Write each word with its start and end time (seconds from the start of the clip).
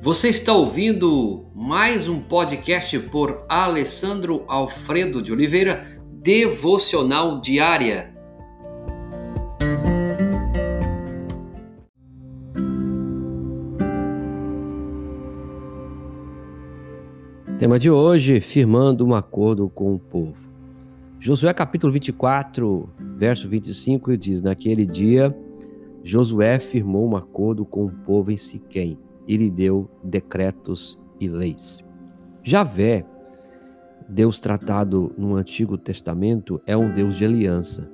Você 0.00 0.28
está 0.28 0.52
ouvindo 0.52 1.46
mais 1.52 2.08
um 2.08 2.20
podcast 2.20 2.96
por 3.10 3.42
Alessandro 3.48 4.44
Alfredo 4.46 5.20
de 5.20 5.32
Oliveira, 5.32 6.00
Devocional 6.22 7.40
Diária. 7.40 8.14
Tema 17.58 17.76
de 17.76 17.90
hoje: 17.90 18.40
firmando 18.40 19.04
um 19.04 19.16
acordo 19.16 19.68
com 19.68 19.96
o 19.96 19.98
povo. 19.98 20.36
Josué 21.18 21.52
capítulo 21.52 21.92
24, 21.92 22.88
verso 23.16 23.48
25 23.48 24.16
diz: 24.16 24.40
Naquele 24.40 24.86
dia, 24.86 25.36
Josué 26.04 26.60
firmou 26.60 27.04
um 27.10 27.16
acordo 27.16 27.64
com 27.64 27.84
o 27.84 27.90
povo 27.90 28.30
em 28.30 28.36
Siquém 28.36 28.96
e 29.28 29.36
lhe 29.36 29.50
deu 29.50 29.88
decretos 30.02 30.98
e 31.20 31.28
leis. 31.28 31.84
Javé, 32.42 33.04
Deus 34.08 34.40
tratado 34.40 35.12
no 35.18 35.36
Antigo 35.36 35.76
Testamento, 35.76 36.60
é 36.66 36.74
um 36.74 36.94
Deus 36.94 37.14
de 37.14 37.26
aliança. 37.26 37.88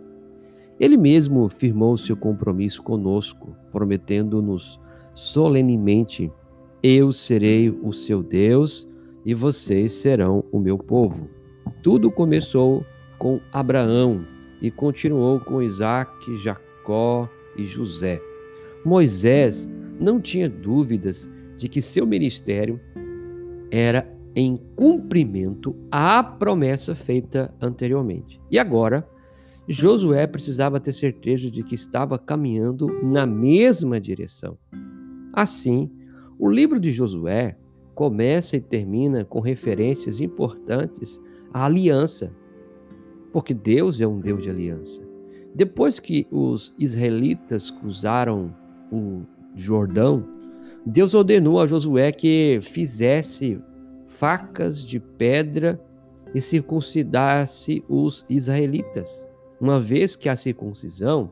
Ele 0.78 0.96
mesmo 0.96 1.48
firmou 1.48 1.98
seu 1.98 2.16
compromisso 2.16 2.82
conosco, 2.82 3.56
prometendo-nos 3.72 4.80
solenemente: 5.12 6.30
Eu 6.80 7.10
serei 7.10 7.68
o 7.70 7.92
seu 7.92 8.22
Deus 8.22 8.88
e 9.24 9.34
vocês 9.34 9.92
serão 9.92 10.44
o 10.52 10.60
meu 10.60 10.78
povo. 10.78 11.28
Tudo 11.82 12.10
começou 12.10 12.84
com 13.18 13.40
Abraão 13.52 14.24
e 14.60 14.70
continuou 14.70 15.40
com 15.40 15.62
Isaac, 15.62 16.36
Jacó 16.42 17.28
e 17.56 17.66
José. 17.66 18.20
Moisés 18.84 19.68
não 19.98 20.20
tinha 20.20 20.48
dúvidas 20.48 21.28
de 21.56 21.68
que 21.68 21.80
seu 21.80 22.06
ministério 22.06 22.80
era 23.70 24.12
em 24.34 24.56
cumprimento 24.76 25.74
à 25.90 26.22
promessa 26.22 26.94
feita 26.94 27.54
anteriormente. 27.60 28.40
E 28.50 28.58
agora, 28.58 29.08
Josué 29.66 30.26
precisava 30.26 30.80
ter 30.80 30.92
certeza 30.92 31.50
de 31.50 31.62
que 31.62 31.74
estava 31.74 32.18
caminhando 32.18 32.86
na 33.02 33.24
mesma 33.24 34.00
direção. 34.00 34.58
Assim, 35.32 35.90
o 36.38 36.48
livro 36.48 36.78
de 36.80 36.90
Josué 36.90 37.56
começa 37.94 38.56
e 38.56 38.60
termina 38.60 39.24
com 39.24 39.40
referências 39.40 40.20
importantes 40.20 41.20
à 41.52 41.64
aliança, 41.64 42.32
porque 43.32 43.54
Deus 43.54 44.00
é 44.00 44.06
um 44.06 44.18
Deus 44.18 44.42
de 44.42 44.50
aliança. 44.50 45.02
Depois 45.54 46.00
que 46.00 46.26
os 46.30 46.74
israelitas 46.76 47.70
cruzaram 47.70 48.54
o 48.90 49.22
Jordão, 49.54 50.24
Deus 50.84 51.14
ordenou 51.14 51.60
a 51.60 51.66
Josué 51.66 52.12
que 52.12 52.58
fizesse 52.62 53.60
facas 54.08 54.80
de 54.80 55.00
pedra 55.00 55.80
e 56.34 56.40
circuncidasse 56.40 57.82
os 57.88 58.24
israelitas, 58.28 59.28
uma 59.60 59.80
vez 59.80 60.16
que 60.16 60.28
a 60.28 60.36
circuncisão 60.36 61.30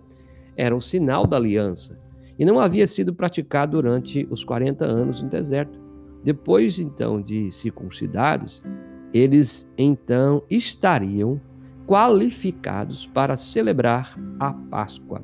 era 0.57 0.75
o 0.75 0.81
sinal 0.81 1.27
da 1.27 1.37
aliança 1.37 2.01
e 2.39 2.45
não 2.45 2.59
havia 2.59 2.87
sido 2.87 3.15
praticado 3.15 3.73
durante 3.73 4.27
os 4.31 4.45
40 4.45 4.85
anos 4.85 5.23
no 5.23 5.29
deserto. 5.29 5.79
Depois 6.25 6.79
então 6.79 7.21
de 7.21 7.51
circuncidados, 7.51 8.63
eles 9.13 9.69
então 9.77 10.43
estariam 10.49 11.41
qualificados 11.87 13.07
para 13.07 13.37
celebrar 13.37 14.17
a 14.39 14.53
Páscoa. 14.53 15.23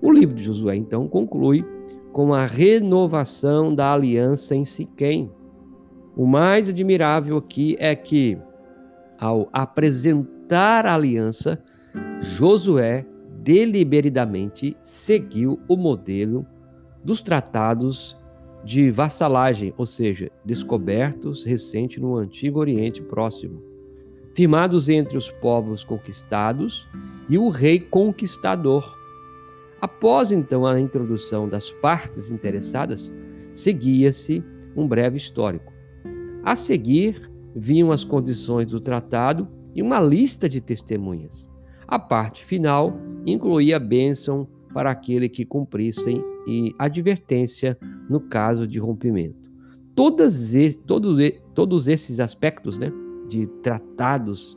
O 0.00 0.12
livro 0.12 0.34
de 0.34 0.42
Josué 0.42 0.76
então 0.76 1.08
conclui 1.08 1.64
com 2.12 2.34
a 2.34 2.46
renovação 2.46 3.74
da 3.74 3.92
aliança 3.92 4.54
em 4.54 4.64
Siquém. 4.64 5.30
O 6.16 6.26
mais 6.26 6.68
admirável 6.68 7.36
aqui 7.36 7.76
é 7.78 7.94
que, 7.94 8.36
ao 9.18 9.48
apresentar 9.52 10.86
a 10.86 10.94
aliança, 10.94 11.62
Josué 12.20 13.06
deliberadamente 13.42 14.76
seguiu 14.82 15.58
o 15.68 15.76
modelo 15.76 16.46
dos 17.02 17.22
tratados 17.22 18.16
de 18.62 18.90
vassalagem, 18.90 19.72
ou 19.76 19.86
seja, 19.86 20.30
descobertos 20.44 21.44
recente 21.44 21.98
no 21.98 22.16
Antigo 22.16 22.58
Oriente 22.58 23.00
Próximo, 23.00 23.62
firmados 24.34 24.88
entre 24.88 25.16
os 25.16 25.30
povos 25.30 25.82
conquistados 25.82 26.86
e 27.28 27.38
o 27.38 27.48
rei 27.48 27.80
conquistador. 27.80 28.99
Após 29.80 30.30
então 30.30 30.66
a 30.66 30.78
introdução 30.78 31.48
das 31.48 31.70
partes 31.70 32.30
interessadas, 32.30 33.12
seguia-se 33.54 34.44
um 34.76 34.86
breve 34.86 35.16
histórico. 35.16 35.72
A 36.42 36.54
seguir, 36.54 37.30
vinham 37.54 37.90
as 37.90 38.04
condições 38.04 38.66
do 38.66 38.80
tratado 38.80 39.48
e 39.74 39.82
uma 39.82 40.00
lista 40.00 40.48
de 40.48 40.60
testemunhas. 40.60 41.48
A 41.88 41.98
parte 41.98 42.44
final 42.44 43.00
incluía 43.26 43.78
bênção 43.78 44.46
para 44.72 44.90
aquele 44.90 45.28
que 45.28 45.44
cumprissem 45.44 46.22
e 46.46 46.74
advertência 46.78 47.76
no 48.08 48.20
caso 48.20 48.66
de 48.66 48.78
rompimento. 48.78 49.50
Todas, 49.94 50.52
todos, 50.86 51.18
todos 51.54 51.88
esses 51.88 52.20
aspectos 52.20 52.78
né, 52.78 52.92
de 53.28 53.46
tratados 53.62 54.56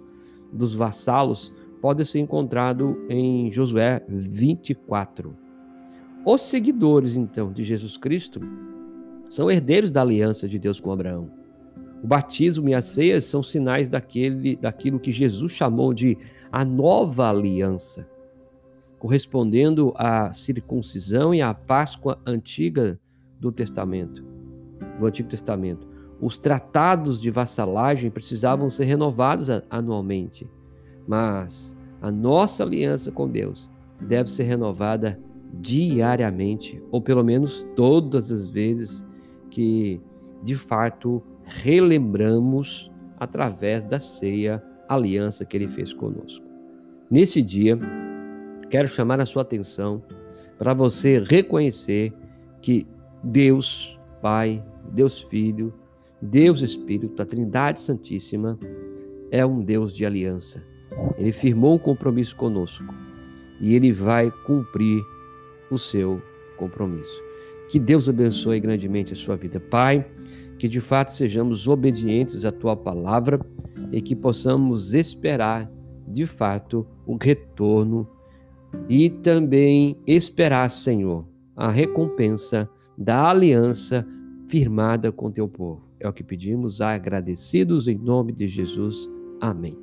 dos 0.51 0.75
vassalos 0.75 1.51
podem 1.83 2.05
ser 2.05 2.19
encontrados 2.19 2.95
em 3.09 3.51
Josué 3.51 4.01
24. 4.07 5.35
Os 6.25 6.41
seguidores, 6.43 7.17
então, 7.17 7.51
de 7.51 7.61
Jesus 7.61 7.97
Cristo 7.97 8.39
são 9.27 9.51
herdeiros 9.51 9.91
da 9.91 9.99
aliança 9.99 10.47
de 10.47 10.57
Deus 10.57 10.79
com 10.79 10.93
Abraão. 10.93 11.29
O 12.01 12.07
batismo 12.07 12.69
e 12.69 12.73
a 12.73 12.81
ceia 12.81 13.19
são 13.19 13.43
sinais 13.43 13.89
daquele, 13.89 14.55
daquilo 14.55 14.97
que 14.97 15.11
Jesus 15.11 15.51
chamou 15.51 15.93
de 15.93 16.17
a 16.49 16.63
nova 16.63 17.29
aliança 17.29 18.07
correspondendo 18.97 19.93
à 19.97 20.31
circuncisão 20.31 21.35
e 21.35 21.41
à 21.41 21.53
Páscoa 21.53 22.17
antiga 22.25 22.97
do 23.37 23.51
Testamento, 23.51 24.23
do 24.97 25.05
Antigo 25.05 25.27
Testamento. 25.27 25.85
Os 26.21 26.37
tratados 26.37 27.19
de 27.19 27.29
vassalagem 27.29 28.09
precisavam 28.09 28.69
ser 28.69 28.85
renovados 28.85 29.49
anualmente, 29.69 30.49
mas 31.07 31.75
a 32.01 32.11
nossa 32.11 32.63
aliança 32.63 33.11
com 33.11 33.29
Deus 33.29 33.69
deve 33.99 34.29
ser 34.29 34.43
renovada 34.43 35.19
diariamente, 35.53 36.81
ou 36.91 37.01
pelo 37.01 37.23
menos 37.23 37.65
todas 37.75 38.31
as 38.31 38.47
vezes 38.47 39.05
que 39.49 40.01
de 40.41 40.55
fato 40.55 41.21
relembramos 41.45 42.91
através 43.17 43.83
da 43.83 43.99
ceia, 43.99 44.61
a 44.87 44.95
aliança 44.95 45.45
que 45.45 45.55
ele 45.55 45.67
fez 45.67 45.93
conosco. 45.93 46.45
Nesse 47.09 47.41
dia, 47.41 47.79
quero 48.69 48.87
chamar 48.87 49.21
a 49.21 49.25
sua 49.25 49.43
atenção 49.43 50.03
para 50.57 50.73
você 50.73 51.19
reconhecer 51.19 52.13
que 52.61 52.87
Deus 53.23 53.97
Pai, 54.21 54.63
Deus 54.91 55.21
Filho, 55.21 55.73
Deus 56.21 56.61
Espírito, 56.61 57.21
a 57.21 57.25
Trindade 57.25 57.81
Santíssima, 57.81 58.57
é 59.31 59.45
um 59.45 59.63
Deus 59.63 59.93
de 59.93 60.05
aliança. 60.05 60.63
Ele 61.17 61.31
firmou 61.31 61.75
um 61.75 61.79
compromisso 61.79 62.35
conosco 62.35 62.93
e 63.59 63.75
ele 63.75 63.91
vai 63.91 64.31
cumprir 64.45 65.03
o 65.69 65.77
seu 65.77 66.21
compromisso. 66.57 67.21
Que 67.69 67.79
Deus 67.79 68.07
abençoe 68.07 68.59
grandemente 68.59 69.13
a 69.13 69.15
sua 69.15 69.35
vida, 69.35 69.59
Pai. 69.59 70.05
Que 70.59 70.67
de 70.67 70.79
fato 70.79 71.11
sejamos 71.11 71.67
obedientes 71.67 72.45
à 72.45 72.51
tua 72.51 72.75
palavra 72.75 73.39
e 73.91 74.01
que 74.01 74.15
possamos 74.15 74.93
esperar 74.93 75.69
de 76.07 76.25
fato 76.25 76.85
o 77.05 77.17
retorno 77.17 78.07
e 78.87 79.09
também 79.09 79.97
esperar, 80.07 80.69
Senhor, 80.69 81.25
a 81.55 81.69
recompensa 81.69 82.69
da 82.97 83.29
aliança 83.29 84.05
firmada 84.47 85.11
com 85.11 85.31
teu 85.31 85.47
povo. 85.47 85.81
É 85.99 86.07
o 86.07 86.13
que 86.13 86.23
pedimos, 86.23 86.81
agradecidos 86.81 87.87
em 87.87 87.97
nome 87.97 88.33
de 88.33 88.47
Jesus. 88.47 89.09
Amém. 89.39 89.82